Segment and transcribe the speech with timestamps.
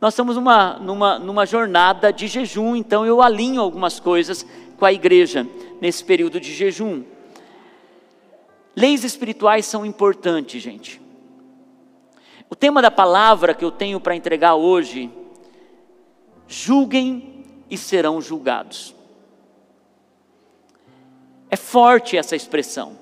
[0.00, 4.46] Nós estamos numa, numa, numa jornada de jejum, então eu alinho algumas coisas
[4.78, 5.46] com a igreja
[5.80, 7.02] nesse período de jejum.
[8.76, 11.00] Leis espirituais são importantes, gente.
[12.48, 15.10] O tema da palavra que eu tenho para entregar hoje,
[16.46, 18.94] julguem e serão julgados.
[21.50, 22.96] É forte essa expressão.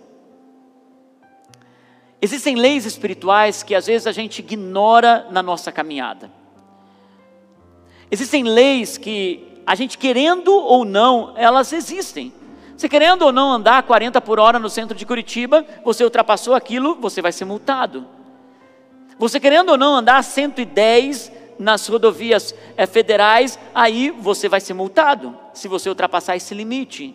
[2.23, 6.31] Existem leis espirituais que às vezes a gente ignora na nossa caminhada.
[8.11, 12.33] Existem leis que a gente querendo ou não, elas existem.
[12.77, 16.95] Você querendo ou não andar 40 por hora no centro de Curitiba, você ultrapassou aquilo,
[17.01, 18.07] você vai ser multado.
[19.19, 25.37] Você querendo ou não andar 110 nas rodovias é, federais, aí você vai ser multado,
[25.55, 27.15] se você ultrapassar esse limite.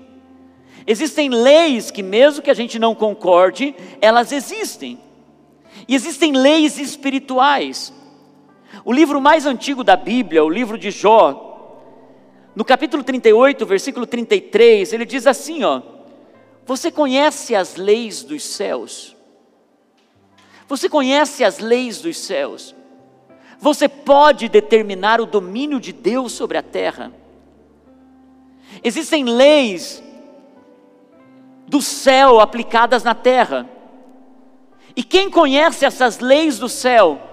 [0.86, 5.00] Existem leis que, mesmo que a gente não concorde, elas existem.
[5.88, 7.94] E existem leis espirituais.
[8.84, 11.50] O livro mais antigo da Bíblia, o livro de Jó,
[12.56, 15.82] no capítulo 38, versículo 33, ele diz assim: ó,
[16.66, 19.16] Você conhece as leis dos céus?
[20.68, 22.76] Você conhece as leis dos céus?
[23.60, 27.12] Você pode determinar o domínio de Deus sobre a terra?
[28.84, 30.02] Existem leis
[31.68, 33.70] do céu aplicadas na terra.
[34.96, 37.31] E quem conhece essas leis do céu?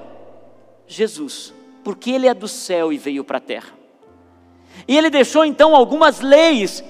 [0.89, 3.79] Jesus, porque ele é do céu e veio para a terra.
[4.87, 6.83] E ele deixou então algumas leis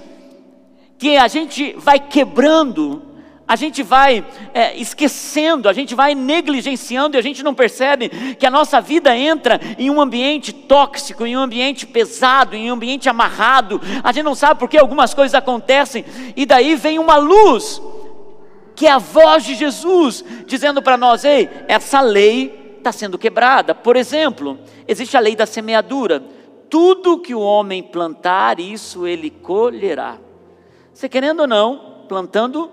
[0.97, 3.03] que a gente vai quebrando,
[3.47, 8.47] a gente vai é, esquecendo, a gente vai negligenciando e a gente não percebe que
[8.47, 13.09] a nossa vida entra em um ambiente tóxico, em um ambiente pesado, em um ambiente
[13.09, 13.81] amarrado.
[14.03, 16.05] A gente não sabe por que algumas coisas acontecem
[16.37, 17.81] e daí vem uma luz
[18.77, 23.75] que é a voz de Jesus dizendo para nós: ei, essa lei está sendo quebrada.
[23.75, 26.23] Por exemplo, existe a lei da semeadura
[26.71, 30.19] tudo que o homem plantar, isso ele colherá.
[30.93, 32.71] Você querendo ou não, plantando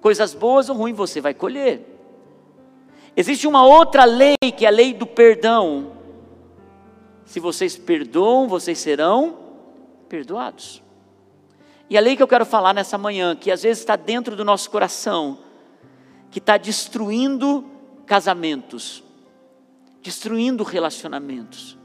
[0.00, 1.94] coisas boas ou ruins, você vai colher.
[3.16, 5.92] Existe uma outra lei, que é a lei do perdão.
[7.24, 9.36] Se vocês perdoam, vocês serão
[10.08, 10.82] perdoados.
[11.88, 14.44] E a lei que eu quero falar nessa manhã, que às vezes está dentro do
[14.44, 15.38] nosso coração,
[16.30, 17.64] que está destruindo
[18.04, 19.02] casamentos,
[20.06, 21.76] destruindo relacionamentos,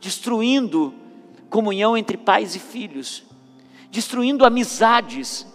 [0.00, 0.92] destruindo
[1.48, 3.22] comunhão entre pais e filhos,
[3.92, 5.46] destruindo amizades,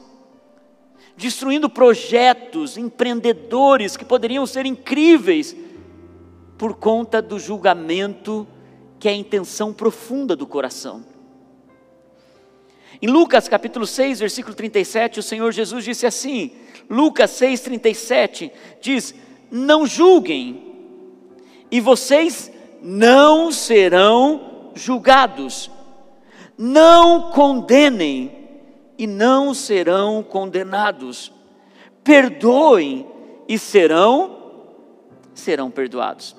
[1.17, 5.53] destruindo projetos, empreendedores que poderiam ser incríveis
[6.57, 8.47] por conta do julgamento
[8.97, 11.03] que é a intenção profunda do coração.
[13.01, 16.53] Em Lucas capítulo 6, versículo 37, o Senhor Jesus disse assim:
[16.89, 19.13] Lucas 6, 37 diz:
[19.51, 20.66] Não julguem,
[21.69, 22.51] e vocês
[22.81, 25.69] não serão julgados.
[26.57, 28.50] Não condenem
[28.97, 31.31] e não serão condenados.
[32.03, 33.06] Perdoem
[33.47, 34.35] e serão
[35.33, 36.35] serão perdoados.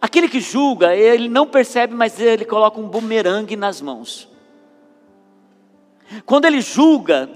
[0.00, 4.28] Aquele que julga, ele não percebe, mas ele coloca um bumerangue nas mãos.
[6.24, 7.28] Quando ele julga,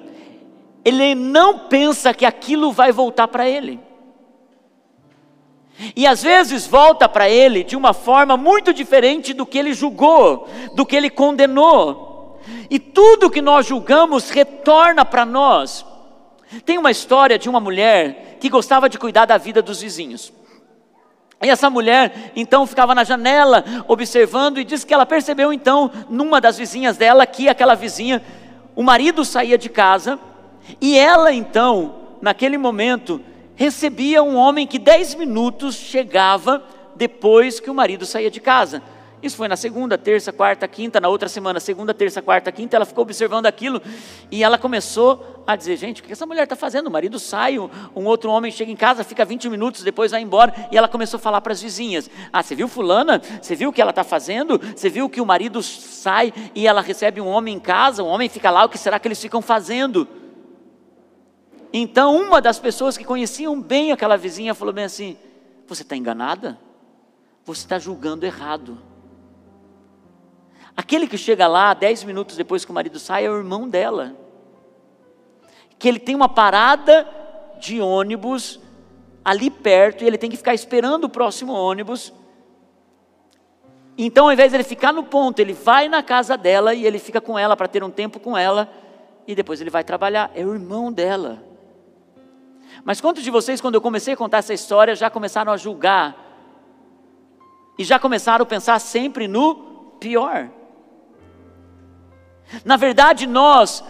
[0.85, 3.81] ele não pensa que aquilo vai voltar para ele.
[5.97, 10.49] E às vezes volta para ele de uma forma muito diferente do que ele julgou,
[10.75, 12.39] do que ele condenou.
[12.69, 15.85] E tudo que nós julgamos retorna para nós.
[16.65, 20.33] Tem uma história de uma mulher que gostava de cuidar da vida dos vizinhos.
[21.43, 26.41] E essa mulher então ficava na janela observando e disse que ela percebeu então numa
[26.41, 28.23] das vizinhas dela que aquela vizinha,
[28.77, 30.19] o marido saía de casa
[30.81, 33.23] e ela então, naquele momento,
[33.61, 36.65] recebia um homem que dez minutos chegava
[36.97, 38.83] depois que o marido saía de casa.
[39.23, 42.87] Isso foi na segunda, terça, quarta, quinta, na outra semana, segunda, terça, quarta, quinta, ela
[42.87, 43.83] ficou observando aquilo
[44.31, 46.87] e ela começou a dizer: gente, o que essa mulher está fazendo?
[46.87, 50.55] O marido sai, um outro homem chega em casa, fica 20 minutos, depois vai embora,
[50.73, 53.21] e ela começou a falar para as vizinhas: Ah, você viu Fulana?
[53.43, 54.59] Você viu o que ela está fazendo?
[54.75, 58.27] Você viu que o marido sai e ela recebe um homem em casa, o homem
[58.27, 60.09] fica lá, o que será que eles ficam fazendo?
[61.73, 65.17] Então, uma das pessoas que conheciam bem aquela vizinha falou bem assim:
[65.67, 66.59] Você está enganada?
[67.45, 68.79] Você está julgando errado.
[70.77, 74.17] Aquele que chega lá dez minutos depois que o marido sai é o irmão dela.
[75.79, 77.09] Que ele tem uma parada
[77.59, 78.61] de ônibus
[79.25, 82.13] ali perto e ele tem que ficar esperando o próximo ônibus.
[83.97, 86.99] Então, ao invés de ele ficar no ponto, ele vai na casa dela e ele
[86.99, 88.69] fica com ela para ter um tempo com ela
[89.27, 90.31] e depois ele vai trabalhar.
[90.35, 91.50] É o irmão dela.
[92.85, 96.17] Mas quantos de vocês, quando eu comecei a contar essa história, já começaram a julgar
[97.79, 99.55] e já começaram a pensar sempre no
[100.01, 100.49] pior.
[102.65, 103.85] Na verdade, nós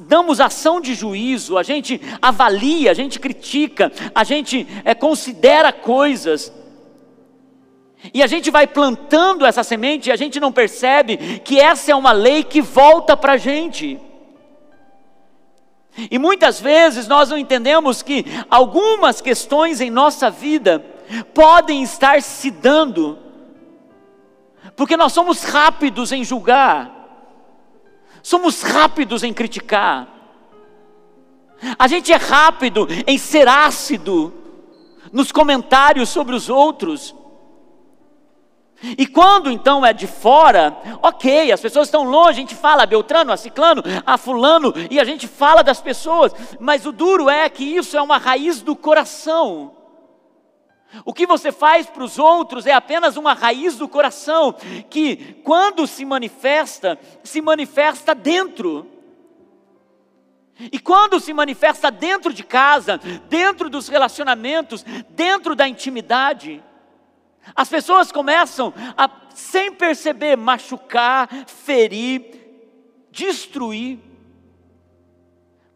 [0.00, 6.52] damos ação de juízo, a gente avalia, a gente critica, a gente é, considera coisas,
[8.14, 11.94] e a gente vai plantando essa semente e a gente não percebe que essa é
[11.94, 13.98] uma lei que volta para a gente.
[16.10, 20.78] E muitas vezes nós não entendemos que algumas questões em nossa vida
[21.34, 23.18] podem estar se dando,
[24.76, 26.94] porque nós somos rápidos em julgar,
[28.22, 30.06] somos rápidos em criticar,
[31.76, 34.32] a gente é rápido em ser ácido
[35.12, 37.14] nos comentários sobre os outros,
[38.82, 42.86] e quando então é de fora, ok, as pessoas estão longe, a gente fala a
[42.86, 47.48] Beltrano, a Ciclano, a Fulano, e a gente fala das pessoas, mas o duro é
[47.48, 49.72] que isso é uma raiz do coração.
[51.04, 54.54] O que você faz para os outros é apenas uma raiz do coração,
[54.88, 58.86] que quando se manifesta, se manifesta dentro.
[60.72, 62.98] E quando se manifesta dentro de casa,
[63.28, 66.62] dentro dos relacionamentos, dentro da intimidade,
[67.54, 73.98] as pessoas começam a, sem perceber, machucar, ferir, destruir,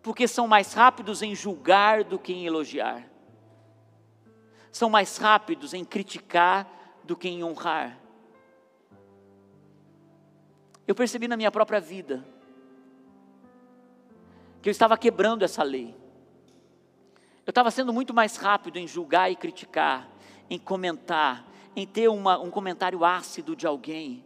[0.03, 3.09] porque são mais rápidos em julgar do que em elogiar,
[4.71, 6.67] são mais rápidos em criticar
[7.05, 7.99] do que em honrar.
[10.87, 12.25] Eu percebi na minha própria vida
[14.61, 15.95] que eu estava quebrando essa lei.
[17.45, 20.09] Eu estava sendo muito mais rápido em julgar e criticar,
[20.49, 24.25] em comentar, em ter uma, um comentário ácido de alguém.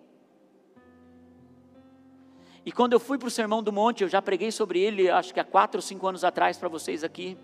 [2.64, 5.32] E quando eu fui para o Sermão do Monte, eu já preguei sobre ele, acho
[5.32, 7.38] que há quatro ou cinco anos atrás para vocês aqui.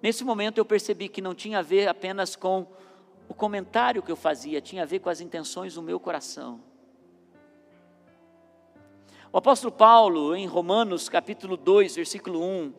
[0.00, 2.66] Nesse momento eu percebi que não tinha a ver apenas com
[3.28, 6.60] o comentário que eu fazia, tinha a ver com as intenções do meu coração.
[9.32, 12.72] O apóstolo Paulo, em Romanos capítulo 2, versículo 1,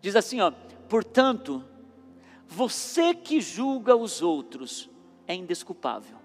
[0.00, 0.52] diz assim: ó,
[0.88, 1.64] portanto,
[2.52, 4.90] você que julga os outros
[5.26, 6.18] é indesculpável.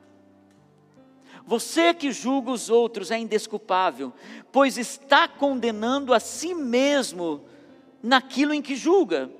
[1.45, 4.11] Você que julga os outros é indesculpável,
[4.51, 7.45] pois está condenando a si mesmo
[8.03, 9.31] naquilo em que julga.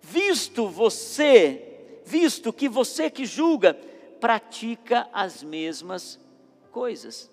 [0.00, 3.74] Visto você, visto que você que julga
[4.18, 6.18] pratica as mesmas
[6.72, 7.30] coisas.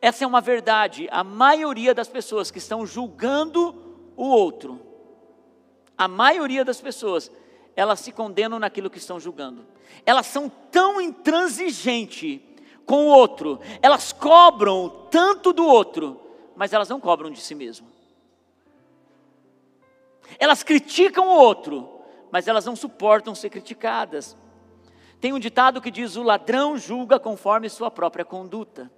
[0.00, 1.08] Essa é uma verdade.
[1.10, 3.74] A maioria das pessoas que estão julgando
[4.16, 4.91] o outro
[5.96, 7.30] a maioria das pessoas,
[7.76, 9.66] elas se condenam naquilo que estão julgando.
[10.04, 12.40] Elas são tão intransigentes
[12.84, 16.20] com o outro, elas cobram tanto do outro,
[16.56, 17.86] mas elas não cobram de si mesmo.
[20.38, 22.00] Elas criticam o outro,
[22.30, 24.36] mas elas não suportam ser criticadas.
[25.20, 28.90] Tem um ditado que diz: o ladrão julga conforme sua própria conduta.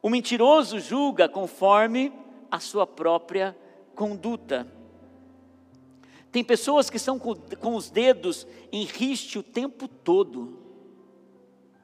[0.00, 2.12] O mentiroso julga conforme
[2.50, 3.56] a sua própria
[3.98, 4.64] conduta.
[6.30, 10.56] Tem pessoas que estão com, com os dedos em riste o tempo todo,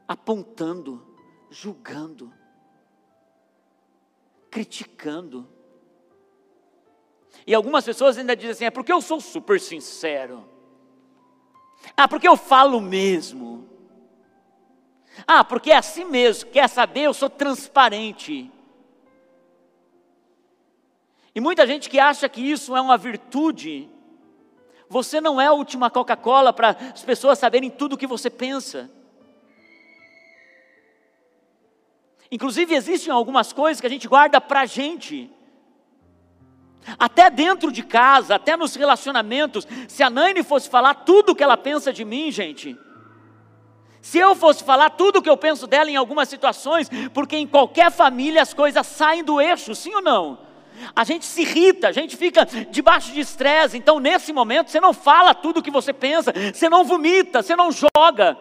[0.06, 1.05] apontando,
[1.50, 2.32] julgando,
[4.49, 5.49] criticando.
[7.44, 10.49] E algumas pessoas ainda dizem assim: é porque eu sou super sincero.
[11.97, 13.68] Ah, porque eu falo mesmo.
[15.26, 17.02] Ah, porque é assim mesmo, quer saber?
[17.02, 18.52] Eu sou transparente.
[21.35, 23.91] E muita gente que acha que isso é uma virtude,
[24.88, 28.88] você não é a última Coca-Cola para as pessoas saberem tudo o que você pensa.
[32.31, 35.31] Inclusive, existem algumas coisas que a gente guarda para a gente.
[36.99, 39.67] Até dentro de casa, até nos relacionamentos.
[39.88, 42.79] Se a Naine fosse falar tudo o que ela pensa de mim, gente.
[44.00, 47.47] Se eu fosse falar tudo o que eu penso dela em algumas situações, porque em
[47.47, 50.53] qualquer família as coisas saem do eixo, sim ou não?
[50.95, 53.76] A gente se irrita, a gente fica debaixo de estresse.
[53.76, 57.54] Então, nesse momento, você não fala tudo o que você pensa, você não vomita, você
[57.54, 58.37] não joga.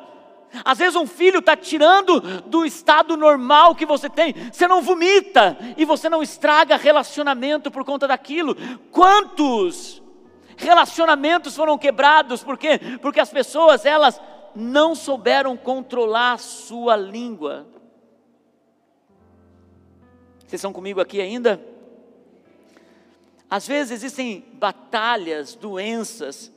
[0.64, 5.58] Às vezes, um filho está tirando do estado normal que você tem, você não vomita
[5.76, 8.56] e você não estraga relacionamento por conta daquilo.
[8.92, 10.02] Quantos
[10.56, 12.44] relacionamentos foram quebrados?
[12.44, 12.80] Por quê?
[13.02, 14.22] Porque as pessoas, elas
[14.56, 17.66] não souberam controlar a sua língua.
[20.40, 21.73] Vocês estão comigo aqui ainda?
[23.54, 26.52] Às vezes existem batalhas, doenças,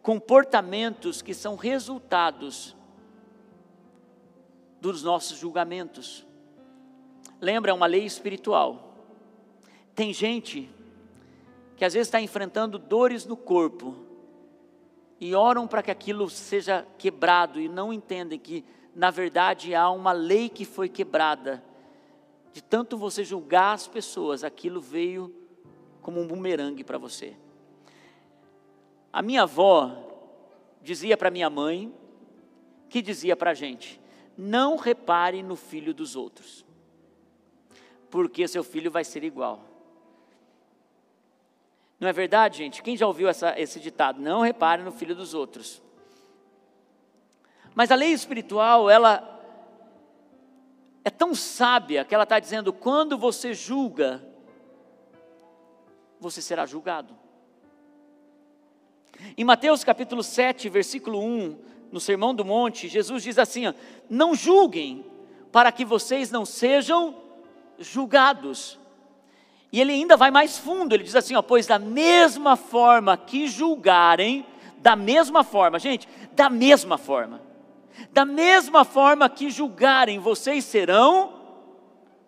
[0.00, 2.74] comportamentos que são resultados
[4.80, 6.24] dos nossos julgamentos.
[7.38, 8.94] Lembra, é uma lei espiritual.
[9.94, 10.70] Tem gente
[11.76, 13.94] que às vezes está enfrentando dores no corpo,
[15.20, 18.64] e oram para que aquilo seja quebrado e não entendem que,
[18.94, 21.62] na verdade, há uma lei que foi quebrada.
[22.54, 25.37] De tanto você julgar as pessoas, aquilo veio
[26.08, 27.36] como um bumerangue para você.
[29.12, 29.94] A minha avó
[30.80, 31.94] dizia para minha mãe,
[32.88, 34.00] que dizia para a gente:
[34.34, 36.64] não repare no filho dos outros,
[38.08, 39.62] porque seu filho vai ser igual.
[42.00, 42.82] Não é verdade, gente?
[42.82, 44.18] Quem já ouviu essa, esse ditado?
[44.18, 45.82] Não repare no filho dos outros.
[47.74, 49.38] Mas a lei espiritual, ela
[51.04, 54.26] é tão sábia que ela está dizendo: quando você julga,
[56.20, 57.14] você será julgado.
[59.36, 61.58] Em Mateus capítulo 7, versículo 1,
[61.90, 63.74] no Sermão do Monte, Jesus diz assim: ó,
[64.08, 65.04] Não julguem,
[65.50, 67.16] para que vocês não sejam
[67.78, 68.78] julgados.
[69.72, 73.46] E ele ainda vai mais fundo, ele diz assim: ó, pois da mesma forma que
[73.48, 74.46] julgarem,
[74.78, 77.42] da mesma forma, gente, da mesma forma,
[78.12, 81.34] da mesma forma que julgarem, vocês serão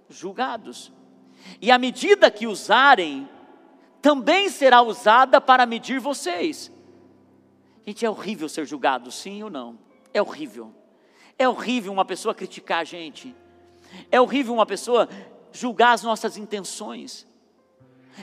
[0.09, 0.93] julgados.
[1.61, 3.29] E a medida que usarem,
[4.01, 6.71] também será usada para medir vocês.
[7.87, 9.79] Gente, é horrível ser julgado, sim ou não?
[10.13, 10.73] É horrível.
[11.39, 13.35] É horrível uma pessoa criticar a gente.
[14.11, 15.09] É horrível uma pessoa
[15.53, 17.27] julgar as nossas intenções.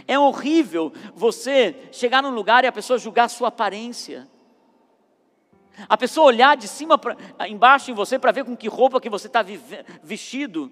[0.08, 4.28] É horrível você chegar num lugar e a pessoa julgar a sua aparência.
[5.88, 7.16] A pessoa olhar de cima para
[7.48, 9.44] embaixo em você para ver com que roupa que você está
[10.02, 10.72] vestido.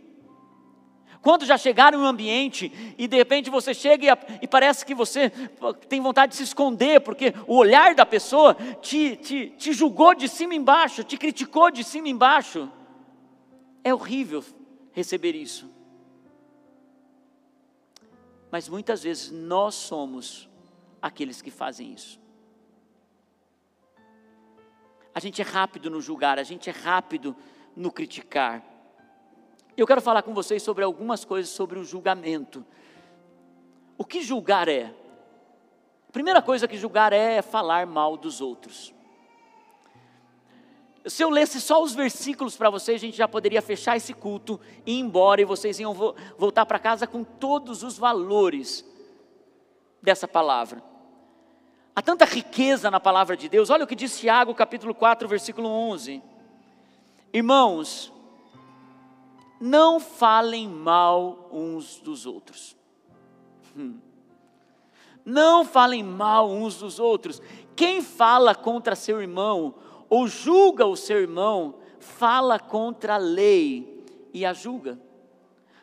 [1.26, 4.94] Quantos já chegaram em um ambiente e de repente você chega e, e, parece que
[4.94, 5.32] você
[5.90, 10.30] tem vontade de se esconder, porque o olhar da pessoa te, te, te julgou de
[10.30, 12.72] cima embaixo, te criticou de cima embaixo.
[13.84, 14.46] É horrível
[14.92, 15.68] receber isso.
[18.52, 20.48] Mas muitas vezes nós somos
[21.02, 22.22] aqueles que fazem isso.
[25.12, 27.36] A gente é rápido no julgar, a gente é rápido
[27.76, 28.75] no criticar.
[29.78, 32.66] Eu quero falar com vocês sobre algumas coisas sobre o julgamento.
[33.98, 34.94] O que julgar é?
[36.08, 38.94] A primeira coisa que julgar é, falar mal dos outros.
[41.06, 44.60] Se eu lesse só os versículos para vocês, a gente já poderia fechar esse culto
[44.86, 48.84] e ir embora, e vocês iam vo voltar para casa com todos os valores
[50.02, 50.82] dessa palavra.
[51.96, 53.70] Há tanta riqueza na palavra de Deus.
[53.70, 56.24] Olha o que diz Tiago, capítulo 4, versículo 11.
[57.32, 58.12] Irmãos,
[59.60, 62.76] não falem mal uns dos outros.
[63.76, 64.00] Hum.
[65.24, 67.42] Não falem mal uns dos outros.
[67.76, 69.76] Quem fala contra seu irmão
[70.10, 75.00] ou julga o seu irmão, fala contra a lei e a julga.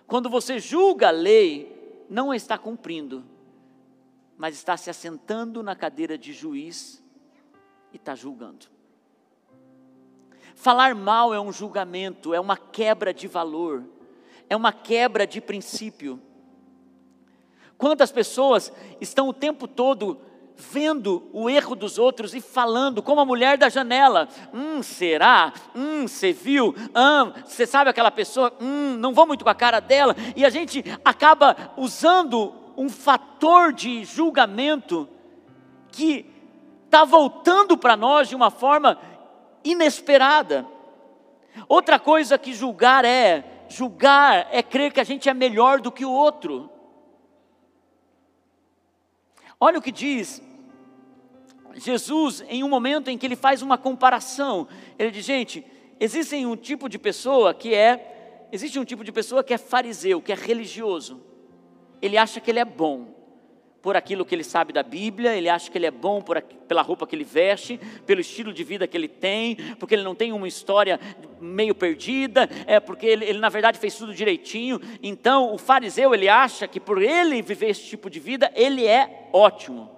[0.06, 3.24] Quando você julga a lei, não está cumprindo,
[4.36, 7.02] mas está se assentando na cadeira de juiz
[7.92, 8.71] e está julgando.
[10.62, 13.82] Falar mal é um julgamento, é uma quebra de valor,
[14.48, 16.22] é uma quebra de princípio.
[17.76, 20.20] Quantas pessoas estão o tempo todo
[20.56, 25.52] vendo o erro dos outros e falando, como a mulher da janela: Hum, será?
[25.74, 26.72] Hum, você viu?
[26.94, 28.56] Hum, você sabe aquela pessoa?
[28.60, 30.14] Hum, não vou muito com a cara dela.
[30.36, 35.08] E a gente acaba usando um fator de julgamento
[35.90, 36.24] que
[36.84, 38.96] está voltando para nós de uma forma
[39.64, 40.66] inesperada.
[41.68, 46.04] Outra coisa que julgar é, julgar é crer que a gente é melhor do que
[46.04, 46.70] o outro.
[49.60, 50.42] Olha o que diz
[51.74, 54.68] Jesus em um momento em que ele faz uma comparação.
[54.98, 55.64] Ele diz: gente,
[56.00, 60.20] existe um tipo de pessoa que é, existe um tipo de pessoa que é fariseu,
[60.20, 61.20] que é religioso.
[62.00, 63.21] Ele acha que ele é bom
[63.82, 66.82] por aquilo que ele sabe da Bíblia, ele acha que ele é bom por, pela
[66.82, 70.32] roupa que ele veste, pelo estilo de vida que ele tem, porque ele não tem
[70.32, 71.00] uma história
[71.40, 74.80] meio perdida, é porque ele, ele na verdade fez tudo direitinho.
[75.02, 79.28] Então, o fariseu ele acha que por ele viver esse tipo de vida, ele é
[79.32, 79.90] ótimo.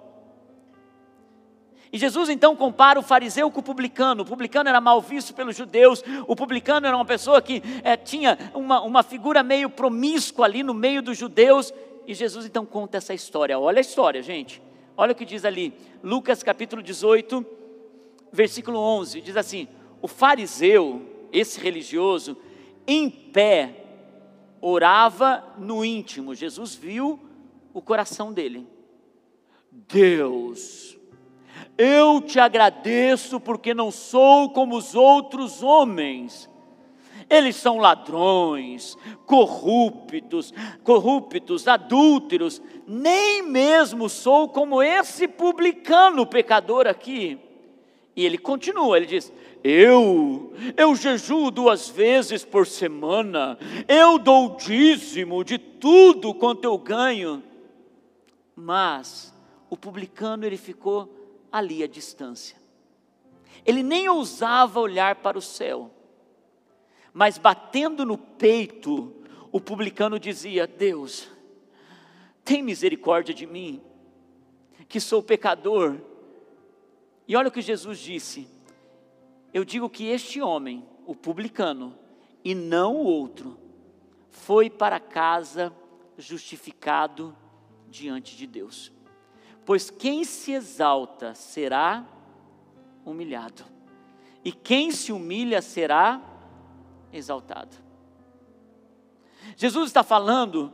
[1.93, 4.23] E Jesus então compara o fariseu com o publicano.
[4.23, 8.37] O publicano era mal visto pelos judeus, o publicano era uma pessoa que é, tinha
[8.53, 11.71] uma, uma figura meio promíscua ali no meio dos judeus,
[12.07, 13.59] e Jesus então conta essa história.
[13.59, 14.61] Olha a história, gente.
[14.97, 17.45] Olha o que diz ali, Lucas capítulo 18,
[18.31, 19.67] versículo 11: diz assim:
[20.01, 22.37] O fariseu, esse religioso,
[22.87, 23.83] em pé,
[24.61, 26.33] orava no íntimo.
[26.33, 27.19] Jesus viu
[27.73, 28.67] o coração dele.
[29.71, 30.97] Deus,
[31.77, 36.49] eu te agradeço porque não sou como os outros homens
[37.29, 40.53] eles são ladrões, corruptos,
[40.83, 42.61] corruptos, adúlteros.
[42.87, 47.39] Nem mesmo sou como esse publicano pecador aqui.
[48.15, 55.43] E ele continua, ele diz: Eu, eu jejuo duas vezes por semana, eu dou dízimo
[55.43, 57.43] de tudo quanto eu ganho.
[58.55, 59.33] Mas
[59.69, 61.13] o publicano ele ficou
[61.51, 62.55] ali à distância.
[63.65, 65.89] Ele nem ousava olhar para o céu,
[67.15, 69.15] mas batendo no peito,
[69.49, 71.29] o publicano dizia: Deus,
[72.43, 73.81] tem misericórdia de mim,
[74.89, 75.97] que sou pecador.
[77.25, 78.49] E olha o que Jesus disse:
[79.53, 81.97] Eu digo que este homem, o publicano,
[82.43, 83.57] e não o outro,
[84.29, 85.73] foi para casa
[86.17, 87.33] justificado
[87.87, 88.91] diante de Deus.
[89.63, 92.05] Pois quem se exalta será
[93.05, 93.63] humilhado,
[94.43, 96.34] e quem se humilha será
[97.17, 97.77] exaltado.
[99.55, 100.73] Jesus está falando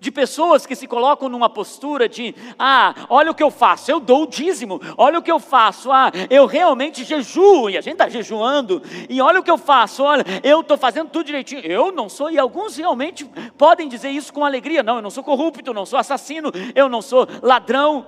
[0.00, 4.00] de pessoas que se colocam numa postura de, ah, olha o que eu faço, eu
[4.00, 7.94] dou o dízimo, olha o que eu faço, ah, eu realmente jejuo, e a gente
[7.94, 11.92] está jejuando, e olha o que eu faço, olha, eu estou fazendo tudo direitinho, eu
[11.92, 13.24] não sou, e alguns realmente
[13.56, 16.88] podem dizer isso com alegria, não, eu não sou corrupto, eu não sou assassino, eu
[16.88, 18.06] não sou ladrão,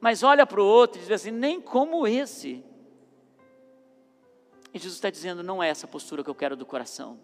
[0.00, 2.64] mas olha para o outro e diz assim, nem como esse,
[4.72, 7.18] e Jesus está dizendo, não é essa postura que eu quero do coração,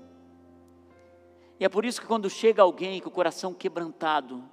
[1.61, 4.45] e é por isso que quando chega alguém com o coração quebrantado,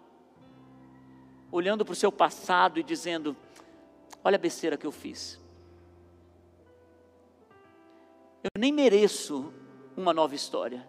[1.52, 3.36] olhando para o seu passado e dizendo:
[4.24, 5.40] Olha a besteira que eu fiz.
[8.44, 9.54] Eu nem mereço
[9.96, 10.88] uma nova história.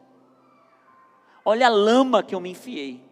[1.45, 3.05] Olha a lama que eu me enfiei.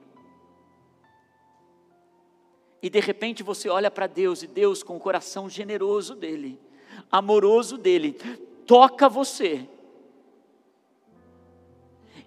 [2.82, 6.60] E de repente você olha para Deus e Deus, com o coração generoso dele,
[7.10, 8.18] amoroso dele,
[8.66, 9.68] toca você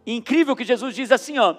[0.08, 1.53] incrível que Jesus diz assim, ó,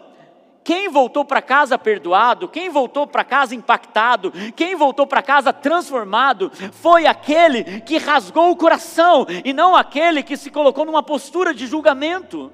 [0.65, 6.51] quem voltou para casa perdoado, quem voltou para casa impactado, quem voltou para casa transformado,
[6.73, 11.67] foi aquele que rasgou o coração e não aquele que se colocou numa postura de
[11.67, 12.53] julgamento.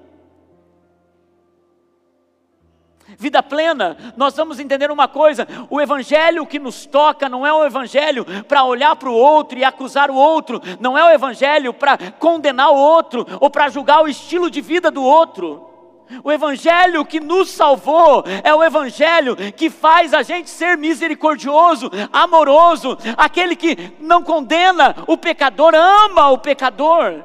[3.19, 7.65] Vida plena, nós vamos entender uma coisa: o evangelho que nos toca não é o
[7.65, 11.97] evangelho para olhar para o outro e acusar o outro, não é o evangelho para
[12.19, 15.75] condenar o outro ou para julgar o estilo de vida do outro.
[16.23, 22.97] O Evangelho que nos salvou é o Evangelho que faz a gente ser misericordioso, amoroso,
[23.17, 27.25] aquele que não condena o pecador, ama o pecador.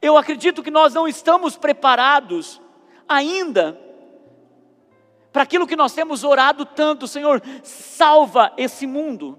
[0.00, 2.60] Eu acredito que nós não estamos preparados
[3.08, 3.80] ainda
[5.32, 9.36] para aquilo que nós temos orado tanto, Senhor, salva esse mundo.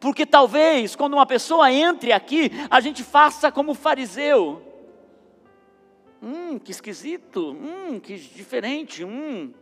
[0.00, 4.62] Porque talvez quando uma pessoa entre aqui, a gente faça como fariseu.
[6.22, 9.52] Hum, que esquisito, hum, que diferente, hum.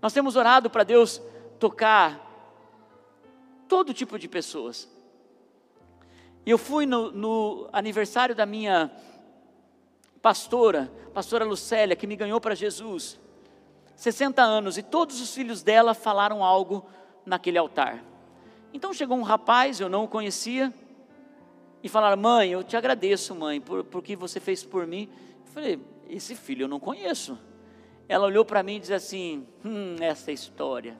[0.00, 1.20] Nós temos orado para Deus
[1.58, 2.24] tocar
[3.66, 4.88] todo tipo de pessoas.
[6.48, 8.90] E eu fui no, no aniversário da minha
[10.22, 13.20] pastora, pastora Lucélia, que me ganhou para Jesus,
[13.94, 16.86] 60 anos, e todos os filhos dela falaram algo
[17.26, 18.02] naquele altar.
[18.72, 20.72] Então chegou um rapaz, eu não o conhecia,
[21.82, 25.06] e falaram: Mãe, eu te agradeço, mãe, por, por que você fez por mim.
[25.48, 27.38] Eu falei: Esse filho eu não conheço.
[28.08, 30.96] Ela olhou para mim e disse assim: Hum, essa história.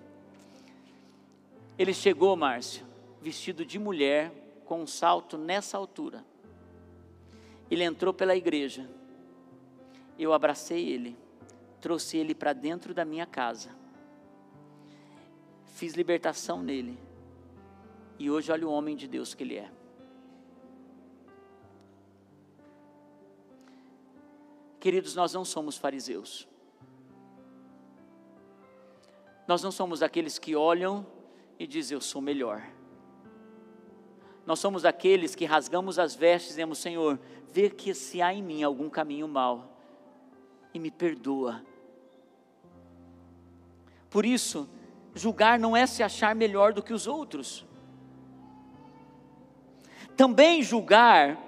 [1.78, 2.84] Ele chegou, Márcio,
[3.22, 4.30] vestido de mulher,
[4.68, 6.22] com um salto nessa altura.
[7.70, 8.86] Ele entrou pela igreja.
[10.18, 11.16] Eu abracei ele,
[11.80, 13.74] trouxe ele para dentro da minha casa.
[15.64, 16.98] Fiz libertação nele
[18.18, 19.72] e hoje olha o homem de Deus que ele é.
[24.78, 26.46] Queridos, nós não somos fariseus.
[29.46, 31.06] Nós não somos aqueles que olham
[31.58, 32.77] e dizem eu sou melhor.
[34.48, 37.20] Nós somos aqueles que rasgamos as vestes e dizemos, Senhor,
[37.52, 39.78] vê que se há em mim algum caminho mal
[40.74, 41.62] e me perdoa.
[44.10, 44.68] Por isso,
[45.14, 47.68] julgar não é se achar melhor do que os outros
[50.18, 51.38] também julgar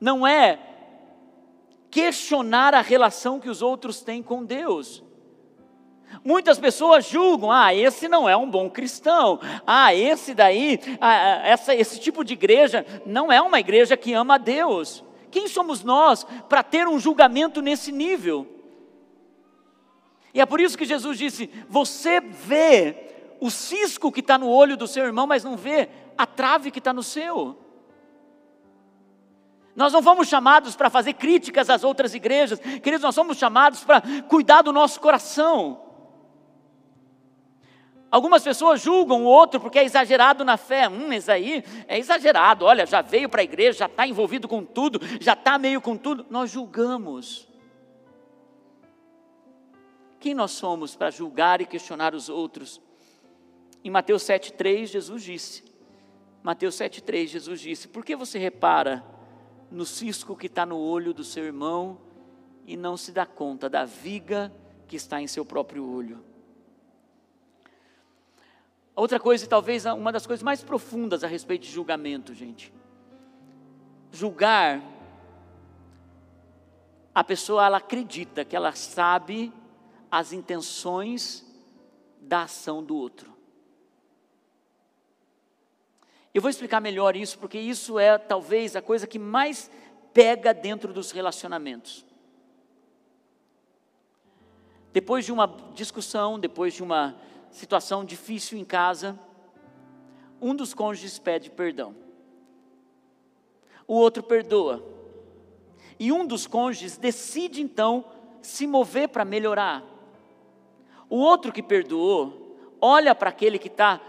[0.00, 0.56] não é
[1.90, 5.02] questionar a relação que os outros têm com Deus.
[6.24, 11.74] Muitas pessoas julgam, ah, esse não é um bom cristão, ah, esse daí, ah, essa,
[11.74, 15.04] esse tipo de igreja não é uma igreja que ama a Deus.
[15.30, 18.46] Quem somos nós para ter um julgamento nesse nível?
[20.32, 22.96] E é por isso que Jesus disse: você vê
[23.40, 26.78] o cisco que está no olho do seu irmão, mas não vê a trave que
[26.78, 27.58] está no seu.
[29.74, 34.02] Nós não fomos chamados para fazer críticas às outras igrejas, queridos, nós somos chamados para
[34.22, 35.85] cuidar do nosso coração.
[38.16, 40.88] Algumas pessoas julgam o outro porque é exagerado na fé.
[40.88, 42.64] Hum, isso aí é exagerado.
[42.64, 45.98] Olha, já veio para a igreja, já está envolvido com tudo, já está meio com
[45.98, 46.24] tudo.
[46.30, 47.46] Nós julgamos.
[50.18, 52.80] Quem nós somos para julgar e questionar os outros?
[53.84, 55.64] Em Mateus 7,3, Jesus disse:
[56.42, 59.04] Mateus 7,3, Jesus disse: Por que você repara
[59.70, 62.00] no cisco que está no olho do seu irmão
[62.64, 64.50] e não se dá conta da viga
[64.88, 66.25] que está em seu próprio olho?
[68.96, 72.72] Outra coisa, e talvez uma das coisas mais profundas a respeito de julgamento, gente.
[74.10, 74.82] Julgar,
[77.14, 79.52] a pessoa ela acredita que ela sabe
[80.10, 81.44] as intenções
[82.18, 83.36] da ação do outro.
[86.32, 89.70] Eu vou explicar melhor isso, porque isso é talvez a coisa que mais
[90.14, 92.04] pega dentro dos relacionamentos.
[94.90, 97.14] Depois de uma discussão, depois de uma
[97.50, 99.18] situação difícil em casa,
[100.40, 101.94] um dos cônjuges pede perdão.
[103.86, 104.84] O outro perdoa.
[105.98, 108.04] E um dos cônjuges decide então
[108.42, 109.82] se mover para melhorar.
[111.08, 114.00] O outro que perdoou olha para aquele que está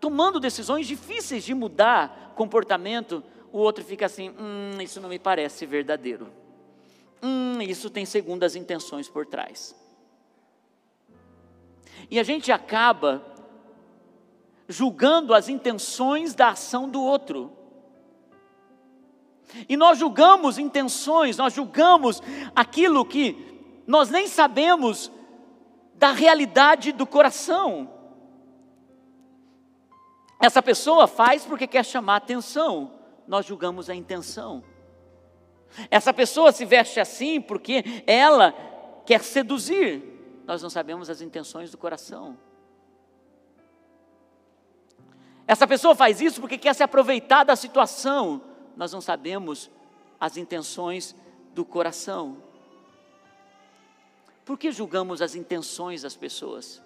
[0.00, 3.22] tomando decisões difíceis de mudar comportamento,
[3.52, 6.28] o outro fica assim: hum, isso não me parece verdadeiro.
[7.22, 9.74] Hum, isso tem segundas intenções por trás.
[12.10, 13.24] E a gente acaba
[14.68, 17.52] julgando as intenções da ação do outro.
[19.68, 22.20] E nós julgamos intenções, nós julgamos
[22.54, 25.10] aquilo que nós nem sabemos
[25.94, 27.90] da realidade do coração.
[30.40, 32.92] Essa pessoa faz porque quer chamar atenção,
[33.26, 34.62] nós julgamos a intenção.
[35.90, 38.52] Essa pessoa se veste assim porque ela
[39.04, 40.02] quer seduzir,
[40.46, 42.38] nós não sabemos as intenções do coração.
[45.46, 48.40] Essa pessoa faz isso porque quer se aproveitar da situação,
[48.76, 49.70] nós não sabemos
[50.18, 51.14] as intenções
[51.52, 52.42] do coração.
[54.44, 56.82] Por que julgamos as intenções das pessoas?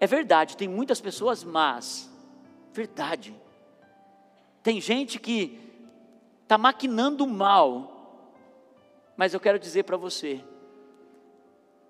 [0.00, 2.10] É verdade, tem muitas pessoas más.
[2.72, 3.34] Verdade.
[4.62, 5.60] Tem gente que
[6.42, 7.92] está maquinando mal.
[9.16, 10.42] Mas eu quero dizer para você: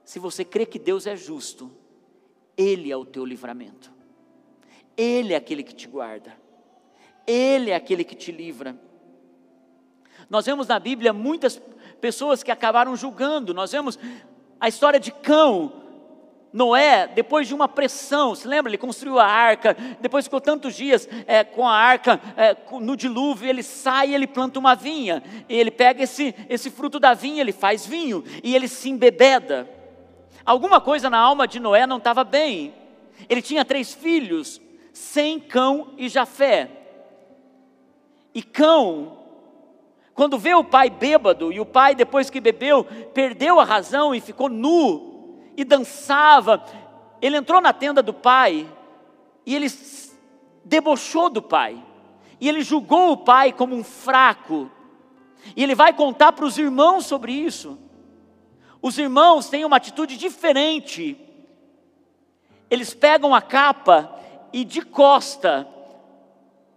[0.05, 1.71] se você crê que Deus é justo,
[2.57, 3.93] Ele é o teu livramento.
[4.97, 6.37] Ele é aquele que te guarda.
[7.27, 8.77] Ele é aquele que te livra.
[10.29, 11.61] Nós vemos na Bíblia muitas
[12.01, 13.55] pessoas que acabaram julgando.
[13.55, 13.99] Nós vemos
[14.61, 15.73] a história de Cão,
[16.53, 18.71] Noé, depois de uma pressão, se lembra?
[18.71, 23.49] Ele construiu a arca, depois ficou tantos dias é, com a arca é, no dilúvio,
[23.49, 27.53] ele sai ele planta uma vinha, e ele pega esse, esse fruto da vinha, ele
[27.53, 29.69] faz vinho, e ele se embebeda.
[30.45, 32.75] Alguma coisa na alma de Noé não estava bem.
[33.29, 34.61] Ele tinha três filhos,
[34.93, 36.71] Sem, Cão e Jafé.
[38.35, 39.19] E Cão,
[40.15, 44.21] quando vê o pai bêbado, e o pai, depois que bebeu, perdeu a razão e
[44.21, 46.65] ficou nu, e dançava.
[47.21, 48.69] Ele entrou na tenda do pai
[49.47, 49.67] e ele
[50.65, 51.83] debochou do pai.
[52.41, 54.71] E ele julgou o pai como um fraco.
[55.57, 57.79] E ele vai contar para os irmãos sobre isso.
[58.83, 61.17] Os irmãos têm uma atitude diferente.
[62.69, 64.19] Eles pegam a capa
[64.53, 65.69] e de costa,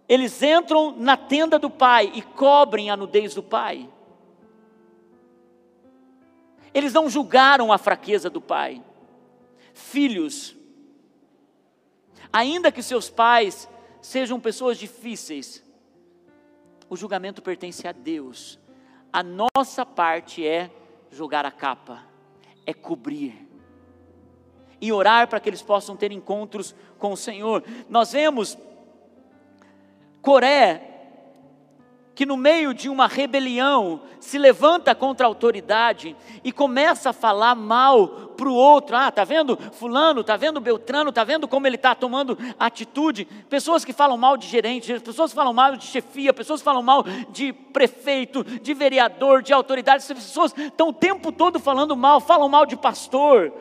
[0.08, 3.90] eles entram na tenda do pai e cobrem a nudez do pai.
[6.72, 8.82] Eles não julgaram a fraqueza do pai.
[9.74, 10.54] Filhos,
[12.32, 13.68] ainda que seus pais
[14.00, 15.64] sejam pessoas difíceis,
[16.88, 18.58] o julgamento pertence a Deus.
[19.12, 20.70] A nossa parte é
[21.16, 22.04] jogar a capa,
[22.66, 23.48] é cobrir
[24.80, 27.64] e orar para que eles possam ter encontros com o Senhor.
[27.88, 28.58] Nós vemos
[30.20, 30.95] Coré
[32.16, 37.54] que no meio de uma rebelião se levanta contra a autoridade e começa a falar
[37.54, 38.96] mal para o outro.
[38.96, 43.26] Ah, tá vendo fulano, tá vendo Beltrano, tá vendo como ele está tomando atitude?
[43.50, 46.82] Pessoas que falam mal de gerente, pessoas que falam mal de chefia, pessoas que falam
[46.82, 50.02] mal de prefeito, de vereador, de autoridade.
[50.02, 53.52] Essas pessoas estão o tempo todo falando mal, falam mal de pastor.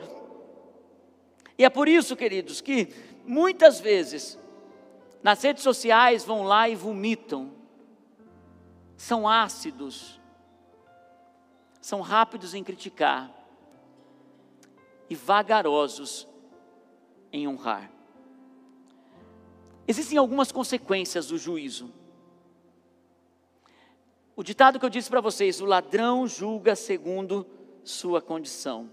[1.57, 2.87] E é por isso, queridos, que
[3.25, 4.39] muitas vezes
[5.21, 7.64] nas redes sociais vão lá e vomitam
[8.97, 10.19] são ácidos,
[11.81, 13.31] são rápidos em criticar
[15.09, 16.27] e vagarosos
[17.31, 17.91] em honrar.
[19.87, 21.93] Existem algumas consequências do juízo.
[24.35, 27.45] O ditado que eu disse para vocês: o ladrão julga segundo
[27.83, 28.89] sua condição.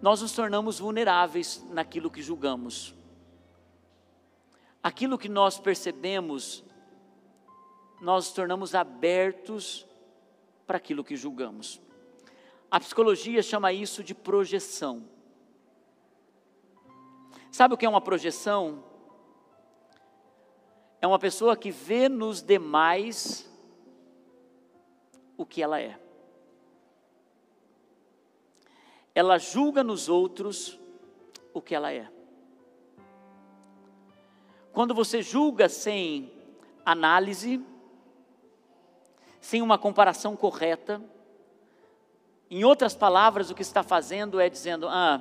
[0.00, 2.94] Nós nos tornamos vulneráveis naquilo que julgamos.
[4.82, 6.64] Aquilo que nós percebemos,
[8.02, 9.86] nós nos tornamos abertos
[10.66, 11.80] para aquilo que julgamos.
[12.68, 15.08] A psicologia chama isso de projeção.
[17.52, 18.82] Sabe o que é uma projeção?
[21.00, 23.48] É uma pessoa que vê nos demais
[25.36, 25.96] o que ela é.
[29.14, 30.76] Ela julga nos outros
[31.54, 32.10] o que ela é.
[34.72, 36.32] Quando você julga sem
[36.84, 37.64] análise,
[39.42, 41.02] sem uma comparação correta,
[42.48, 45.20] em outras palavras, o que está fazendo é dizendo: ah,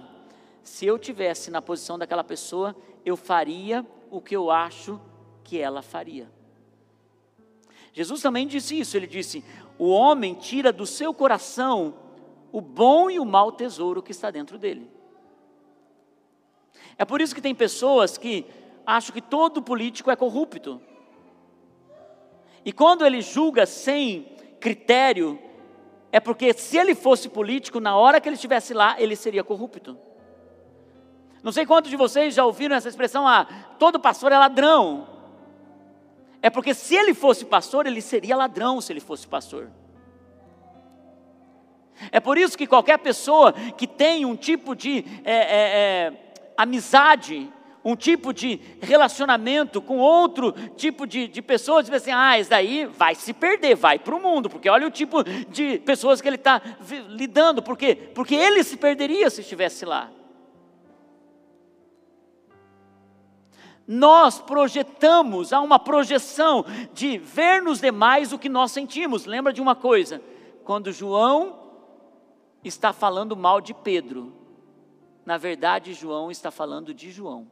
[0.64, 5.02] se eu tivesse na posição daquela pessoa, eu faria o que eu acho
[5.44, 6.30] que ela faria.
[7.94, 9.44] Jesus também disse isso, ele disse:
[9.80, 11.96] o homem tira do seu coração
[12.52, 14.92] o bom e o mau tesouro que está dentro dele.
[16.98, 18.46] É por isso que tem pessoas que
[18.86, 20.82] acham que todo político é corrupto.
[22.64, 25.40] E quando ele julga sem critério,
[26.12, 29.98] é porque se ele fosse político, na hora que ele estivesse lá, ele seria corrupto.
[31.42, 33.48] Não sei quantos de vocês já ouviram essa expressão, ah,
[33.80, 35.08] todo pastor é ladrão.
[36.42, 39.72] É porque se ele fosse pastor, ele seria ladrão se ele fosse pastor.
[42.12, 47.52] É por isso que qualquer pessoa que tem um tipo de é, é, é, amizade
[47.84, 52.86] um tipo de relacionamento com outro tipo de, de pessoas, diz assim, ah, isso daí
[52.86, 56.36] vai se perder, vai para o mundo, porque olha o tipo de pessoas que ele
[56.36, 56.62] está
[57.10, 57.96] lidando, por quê?
[57.96, 60.10] Porque ele se perderia se estivesse lá.
[63.88, 66.64] Nós projetamos, há uma projeção
[66.94, 69.26] de ver nos demais o que nós sentimos.
[69.26, 70.22] Lembra de uma coisa?
[70.64, 71.60] Quando João
[72.64, 74.34] está falando mal de Pedro,
[75.26, 77.48] na verdade, João está falando de João.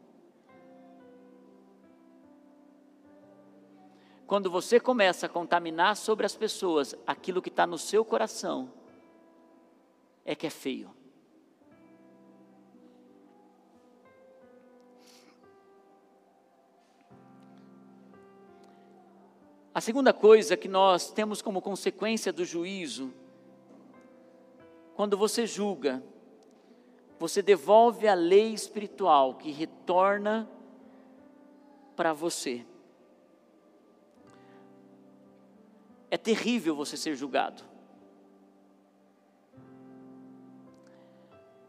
[4.30, 8.72] Quando você começa a contaminar sobre as pessoas aquilo que está no seu coração,
[10.24, 10.92] é que é feio.
[19.74, 23.12] A segunda coisa que nós temos como consequência do juízo,
[24.94, 26.04] quando você julga,
[27.18, 30.48] você devolve a lei espiritual que retorna
[31.96, 32.64] para você.
[36.12, 37.64] É terrível você ser julgado.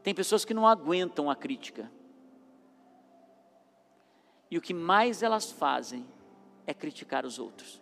[0.02, 1.90] Tem pessoas que não aguentam a crítica.
[4.50, 6.06] E o que mais elas fazem
[6.66, 7.80] é criticar os outros.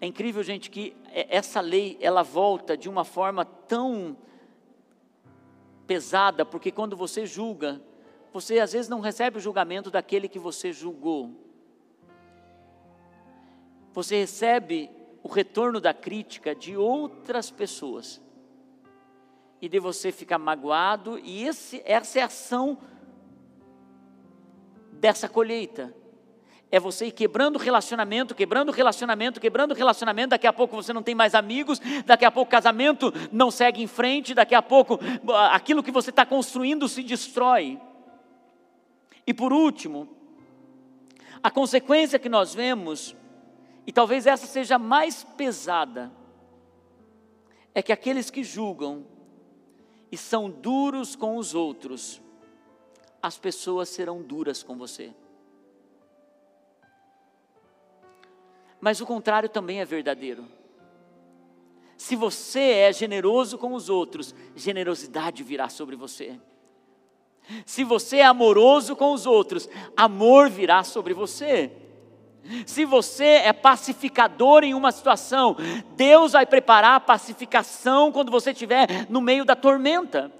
[0.00, 4.16] É incrível, gente, que essa lei ela volta de uma forma tão
[5.86, 7.80] pesada, porque quando você julga,
[8.32, 11.43] você às vezes não recebe o julgamento daquele que você julgou
[13.94, 14.90] você recebe
[15.22, 18.20] o retorno da crítica de outras pessoas.
[19.62, 22.76] E de você ficar magoado, e esse, essa é a ação
[24.92, 25.94] dessa colheita.
[26.70, 30.30] É você ir quebrando relacionamento, quebrando relacionamento, quebrando relacionamento.
[30.30, 33.80] Daqui a pouco você não tem mais amigos, daqui a pouco o casamento não segue
[33.80, 34.98] em frente, daqui a pouco
[35.52, 37.80] aquilo que você está construindo se destrói.
[39.24, 40.08] E por último,
[41.40, 43.16] a consequência que nós vemos
[43.86, 46.10] e talvez essa seja mais pesada,
[47.74, 49.04] é que aqueles que julgam
[50.10, 52.22] e são duros com os outros,
[53.20, 55.12] as pessoas serão duras com você.
[58.80, 60.46] Mas o contrário também é verdadeiro.
[61.96, 66.38] Se você é generoso com os outros, generosidade virá sobre você.
[67.64, 71.72] Se você é amoroso com os outros, amor virá sobre você.
[72.66, 75.56] Se você é pacificador em uma situação,
[75.96, 80.30] Deus vai preparar a pacificação quando você estiver no meio da tormenta.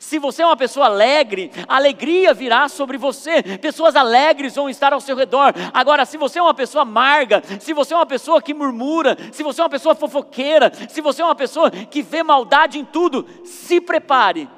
[0.00, 5.00] Se você é uma pessoa alegre, alegria virá sobre você, pessoas alegres vão estar ao
[5.00, 5.52] seu redor.
[5.72, 9.42] Agora, se você é uma pessoa amarga, se você é uma pessoa que murmura, se
[9.42, 13.26] você é uma pessoa fofoqueira, se você é uma pessoa que vê maldade em tudo,
[13.44, 14.48] se prepare,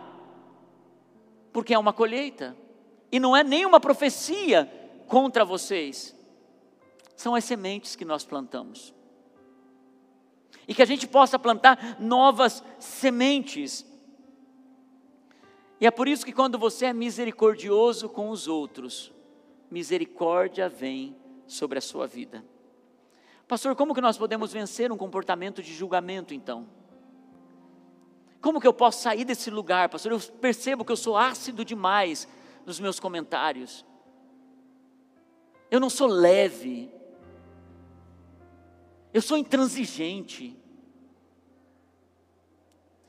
[1.52, 2.57] porque é uma colheita,
[3.11, 4.70] e não é nenhuma profecia
[5.09, 6.15] contra vocês
[7.16, 8.94] são as sementes que nós plantamos.
[10.68, 13.87] E que a gente possa plantar novas sementes.
[15.81, 19.12] E é por isso que quando você é misericordioso com os outros,
[19.70, 22.44] misericórdia vem sobre a sua vida.
[23.48, 26.68] Pastor, como que nós podemos vencer um comportamento de julgamento então?
[28.40, 30.12] Como que eu posso sair desse lugar, pastor?
[30.12, 32.29] Eu percebo que eu sou ácido demais
[32.64, 33.85] nos meus comentários.
[35.70, 36.95] Eu não sou leve.
[39.16, 40.55] Eu sou intransigente.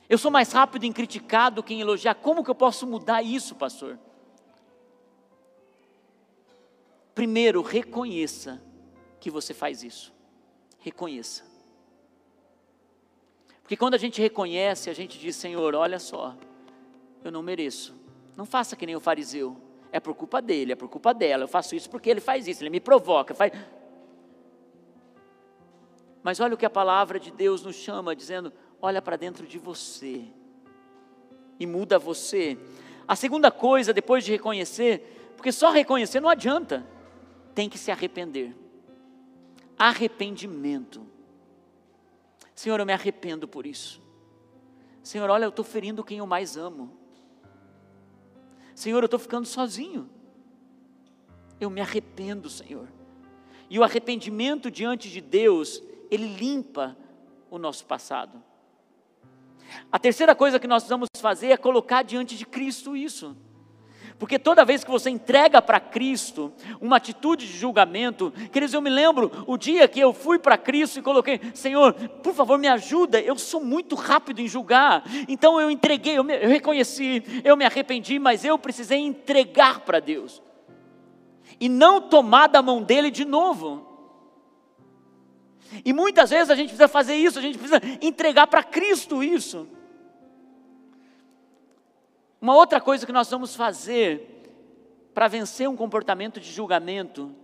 [0.08, 2.16] Eu sou mais rápido em criticar do que em elogiar.
[2.16, 4.00] Como que eu posso mudar isso, pastor?
[7.14, 8.64] Primeiro, reconheça
[9.20, 10.14] que você faz isso.
[10.80, 11.44] Reconheça.
[13.62, 16.38] Porque quando a gente reconhece, a gente diz: Senhor, olha só,
[17.22, 17.94] eu não mereço.
[18.38, 19.58] Não faça que nem o fariseu.
[19.92, 21.44] É por culpa dele, é por culpa dela.
[21.44, 23.36] Eu faço isso porque ele faz isso, ele me provoca.
[23.36, 23.52] Faz...
[26.24, 28.52] Mas olha o que a palavra de Deus nos chama, dizendo:
[28.82, 30.26] olha para dentro de você
[31.60, 32.58] e muda você.
[33.08, 36.86] A segunda coisa, depois de reconhecer, porque só reconhecer não adianta,
[37.56, 38.56] tem que se arrepender.
[39.78, 41.06] Arrependimento.
[42.54, 44.02] Senhor, eu me arrependo por isso.
[45.04, 46.98] Senhor, olha, eu estou ferindo quem eu mais amo.
[48.76, 50.10] Senhor, eu estou ficando sozinho.
[51.60, 52.88] Eu me arrependo, Senhor.
[53.70, 56.96] E o arrependimento diante de Deus, ele limpa
[57.50, 58.44] o nosso passado.
[59.92, 63.36] A terceira coisa que nós precisamos fazer é colocar diante de Cristo isso.
[64.20, 68.90] Porque toda vez que você entrega para Cristo uma atitude de julgamento, queridos, eu me
[68.90, 73.22] lembro o dia que eu fui para Cristo e coloquei, Senhor, por favor me ajuda,
[73.22, 75.04] eu sou muito rápido em julgar.
[75.28, 80.00] Então eu entreguei, eu, me, eu reconheci, eu me arrependi, mas eu precisei entregar para
[80.00, 80.42] Deus.
[81.60, 83.87] E não tomar da mão dele de novo.
[85.84, 89.68] E muitas vezes a gente precisa fazer isso, a gente precisa entregar para Cristo isso.
[92.40, 94.38] Uma outra coisa que nós vamos fazer
[95.14, 97.36] para vencer um comportamento de julgamento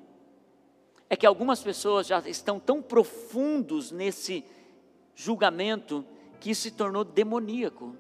[1.10, 4.46] é que algumas pessoas já estão tão profundos nesse
[5.16, 6.06] julgamento
[6.40, 7.96] que isso se tornou demoníaco.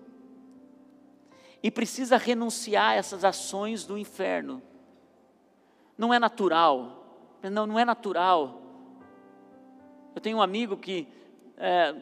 [1.62, 4.62] E precisa renunciar a essas ações do inferno.
[5.98, 7.06] Não é natural.
[7.52, 8.63] Não, não é natural.
[10.16, 11.08] Eu tenho um amigo que
[11.58, 11.96] é,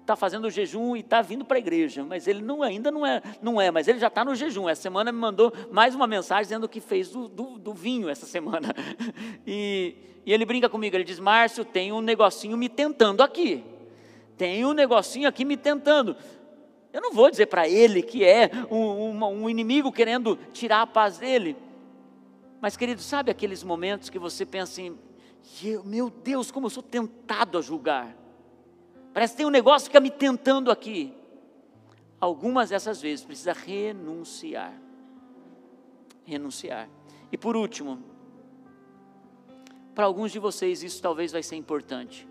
[0.00, 3.22] está fazendo jejum e está vindo para a igreja, mas ele não, ainda não é,
[3.40, 4.68] não é, mas ele já está no jejum.
[4.68, 8.26] Essa semana me mandou mais uma mensagem dizendo que fez do, do, do vinho essa
[8.26, 8.74] semana.
[9.46, 13.64] E, e, ele brinca comigo, ele diz, Márcio, tem um negocinho me tentando aqui.
[14.36, 16.14] Tem um negocinho aqui me tentando.
[16.92, 20.86] Eu não vou dizer para ele que é um, um, um inimigo querendo tirar a
[20.86, 21.56] paz dele.
[22.60, 24.82] Mas, querido, sabe aqueles momentos que você pensa
[25.42, 28.16] assim, meu Deus, como eu sou tentado a julgar.
[29.12, 31.14] Parece que tem um negócio que fica me tentando aqui.
[32.20, 34.72] Algumas dessas vezes precisa renunciar.
[36.24, 36.88] Renunciar.
[37.32, 38.02] E por último,
[39.94, 42.28] para alguns de vocês isso talvez vai ser importante.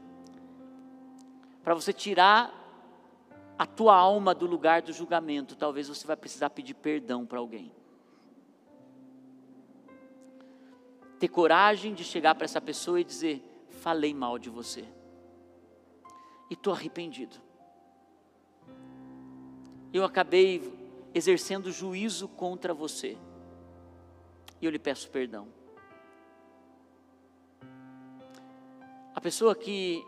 [1.63, 2.55] Para você tirar
[3.57, 7.71] a tua alma do lugar do julgamento, talvez você vai precisar pedir perdão para alguém.
[11.19, 14.85] Ter coragem de chegar para essa pessoa e dizer: falei mal de você
[16.49, 17.37] e estou arrependido.
[19.93, 20.73] Eu acabei
[21.13, 23.17] exercendo juízo contra você.
[24.61, 25.47] E eu lhe peço perdão.
[29.13, 30.03] A pessoa que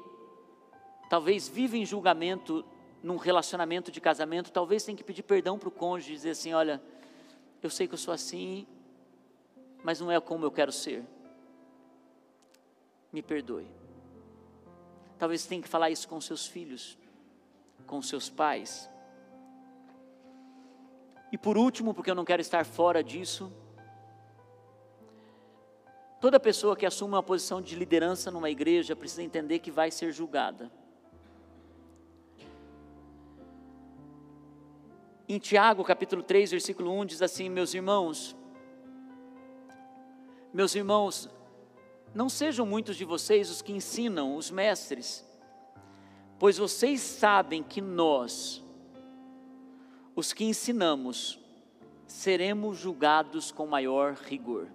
[1.09, 2.65] talvez vive em julgamento
[3.03, 6.53] num relacionamento de casamento, talvez tenha que pedir perdão para o cônjuge e dizer assim:
[6.53, 6.81] olha,
[7.61, 8.67] eu sei que eu sou assim,
[9.83, 11.03] mas não é como eu quero ser.
[13.11, 13.67] Me perdoe.
[15.17, 16.97] Talvez tenha que falar isso com seus filhos,
[17.85, 18.89] com seus pais.
[21.31, 23.51] E por último, porque eu não quero estar fora disso,
[26.19, 30.11] toda pessoa que assume uma posição de liderança numa igreja precisa entender que vai ser
[30.11, 30.71] julgada.
[35.27, 38.35] Em Tiago, capítulo 3, versículo 1, diz assim: Meus irmãos,
[40.53, 41.29] meus irmãos,
[42.13, 45.25] não sejam muitos de vocês os que ensinam, os mestres,
[46.37, 48.61] pois vocês sabem que nós,
[50.13, 51.39] os que ensinamos,
[52.05, 54.67] seremos julgados com maior rigor.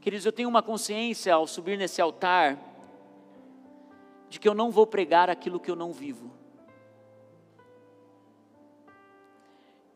[0.00, 2.58] Queridos, eu tenho uma consciência ao subir nesse altar,
[4.30, 6.32] de que eu não vou pregar aquilo que eu não vivo.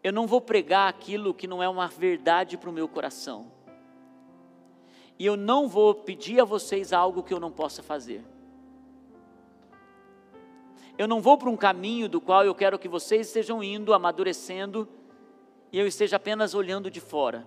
[0.02, 3.59] Eu não vou pregar aquilo que não é uma verdade para o meu coração
[5.20, 8.24] e eu não vou pedir a vocês algo que eu não possa fazer.
[10.96, 14.88] Eu não vou para um caminho do qual eu quero que vocês estejam indo, amadurecendo,
[15.70, 17.46] e eu esteja apenas olhando de fora.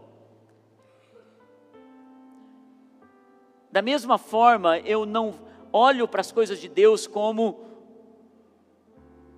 [3.72, 5.34] Da mesma forma, eu não
[5.72, 7.66] olho para as coisas de Deus como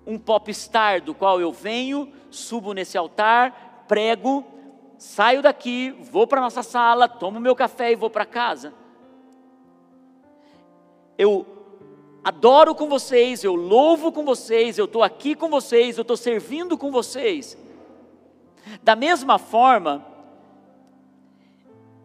[0.06, 4.44] um popstar do qual eu venho, subo nesse altar, prego,
[4.98, 8.72] saio daqui, vou para nossa sala, tomo meu café e vou para casa.
[11.18, 11.46] Eu
[12.24, 16.76] adoro com vocês, eu louvo com vocês, eu estou aqui com vocês, eu estou servindo
[16.76, 17.56] com vocês.
[18.82, 20.04] Da mesma forma,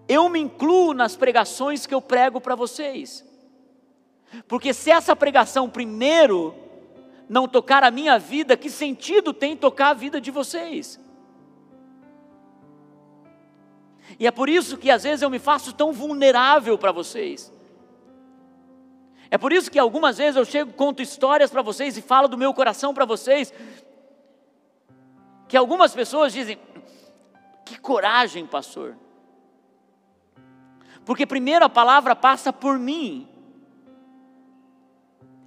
[0.07, 3.25] eu me incluo nas pregações que eu prego para vocês.
[4.47, 6.53] Porque se essa pregação primeiro
[7.27, 10.99] não tocar a minha vida, que sentido tem tocar a vida de vocês?
[14.19, 17.51] E é por isso que às vezes eu me faço tão vulnerável para vocês.
[19.29, 22.37] É por isso que algumas vezes eu chego, conto histórias para vocês e falo do
[22.37, 23.53] meu coração para vocês.
[25.47, 26.59] Que algumas pessoas dizem:
[27.65, 28.97] que coragem, pastor.
[31.05, 33.27] Porque primeiro a palavra passa por mim.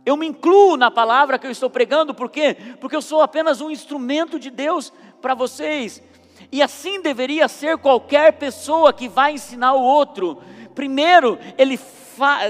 [0.05, 2.57] Eu me incluo na palavra que eu estou pregando, por quê?
[2.81, 6.03] Porque eu sou apenas um instrumento de Deus para vocês.
[6.55, 10.41] E assim deveria ser qualquer pessoa que vai ensinar o outro.
[10.73, 11.77] Primeiro, ele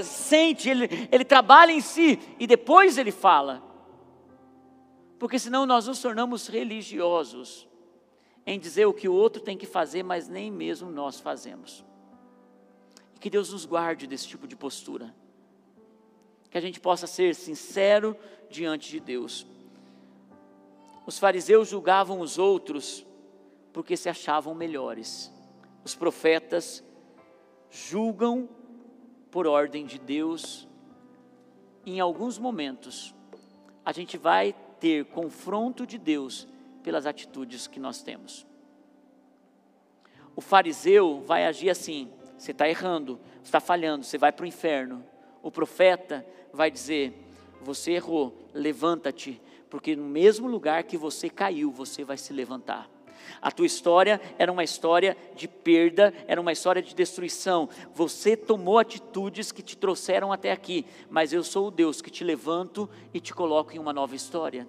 [0.03, 3.63] sente, ele, ele trabalha em si e depois ele fala.
[5.17, 7.67] Porque senão nós nos tornamos religiosos
[8.45, 11.83] em dizer o que o outro tem que fazer, mas nem mesmo nós fazemos.
[13.15, 15.15] E que Deus nos guarde desse tipo de postura.
[16.51, 18.15] Que a gente possa ser sincero
[18.51, 19.47] diante de Deus.
[21.07, 23.03] Os fariseus julgavam os outros
[23.75, 25.29] porque se achavam melhores.
[25.83, 26.81] Os profetas
[27.69, 28.47] julgam
[29.29, 30.65] por ordem de Deus.
[31.85, 33.13] Em alguns momentos,
[33.83, 36.47] a gente vai ter confronto de Deus
[36.83, 38.47] pelas atitudes que nós temos.
[40.37, 44.47] O fariseu vai agir assim: você está errando, você está falhando, você vai para o
[44.47, 45.05] inferno.
[45.43, 47.13] O profeta vai dizer:
[47.61, 52.94] Você errou, levanta-te, porque no mesmo lugar que você caiu, você vai se levantar.
[53.41, 57.69] A tua história era uma história de perda, era uma história de destruição.
[57.93, 62.23] Você tomou atitudes que te trouxeram até aqui, mas eu sou o Deus que te
[62.23, 64.67] levanto e te coloco em uma nova história.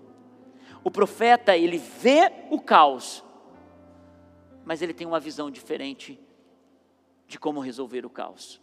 [0.83, 3.25] O profeta, ele vê o caos,
[4.65, 6.21] mas ele tem uma visão diferente
[7.27, 8.61] de como resolver o caos.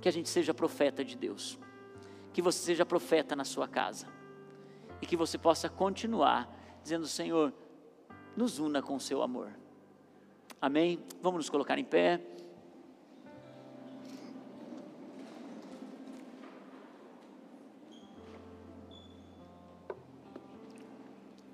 [0.00, 1.58] Que a gente seja profeta de Deus.
[2.32, 4.06] Que você seja profeta na sua casa.
[5.02, 6.48] E que você possa continuar
[6.82, 7.52] dizendo: Senhor,
[8.36, 9.50] nos una com o seu amor.
[10.60, 10.98] Amém?
[11.22, 12.20] Vamos nos colocar em pé.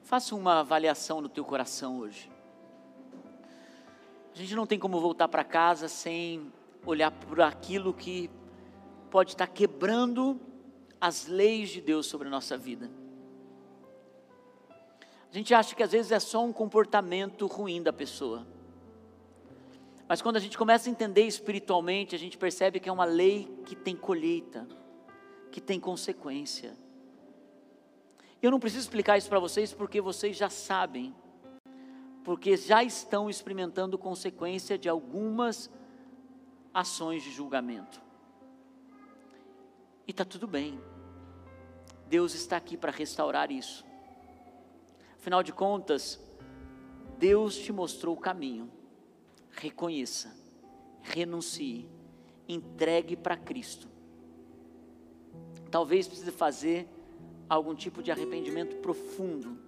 [0.03, 2.31] Faça uma avaliação no teu coração hoje.
[4.33, 6.53] A gente não tem como voltar para casa sem
[6.85, 8.31] olhar por aquilo que
[9.11, 10.41] pode estar quebrando
[11.01, 12.91] as leis de Deus sobre a nossa vida.
[15.31, 18.47] A gente acha que às vezes é só um comportamento ruim da pessoa.
[20.09, 23.49] Mas quando a gente começa a entender espiritualmente, a gente percebe que é uma lei
[23.67, 24.67] que tem colheita,
[25.51, 26.77] que tem consequência.
[28.41, 31.15] Eu não preciso explicar isso para vocês porque vocês já sabem
[32.27, 35.71] porque já estão experimentando consequência de algumas
[36.75, 38.03] ações de julgamento.
[40.09, 40.77] E está tudo bem.
[42.09, 43.86] Deus está aqui para restaurar isso.
[45.27, 46.21] Afinal de contas,
[47.19, 48.71] Deus te mostrou o caminho.
[49.51, 50.33] Reconheça,
[51.03, 51.89] renuncie,
[52.49, 53.89] entregue para Cristo.
[55.69, 56.89] Talvez precise fazer
[57.49, 59.67] algum tipo de arrependimento profundo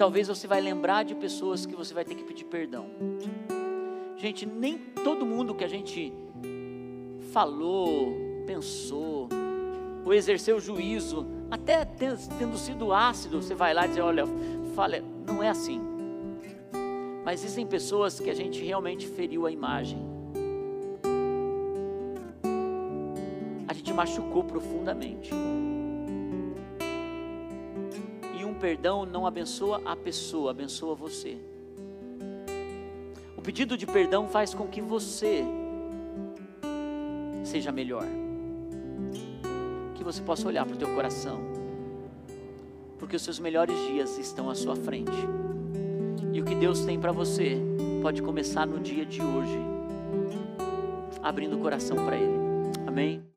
[0.00, 2.86] talvez você vai lembrar de pessoas que você vai ter que pedir perdão.
[4.16, 6.10] Gente, nem todo mundo que a gente
[7.34, 8.14] falou,
[8.46, 9.28] pensou,
[10.04, 14.24] ou exerceu juízo, até tendo sido ácido, você vai lá e diz: Olha,
[14.74, 15.80] fala, não é assim.
[17.24, 19.98] Mas existem pessoas que a gente realmente feriu a imagem.
[23.68, 25.30] A gente machucou profundamente.
[28.60, 31.38] perdão não abençoa a pessoa, abençoa você.
[33.36, 35.42] O pedido de perdão faz com que você
[37.42, 38.04] seja melhor.
[40.10, 41.38] Você possa olhar para o teu coração.
[42.98, 45.12] Porque os seus melhores dias estão à sua frente.
[46.32, 47.56] E o que Deus tem para você
[48.02, 49.56] pode começar no dia de hoje.
[51.22, 52.40] Abrindo o coração para Ele.
[52.88, 53.29] Amém?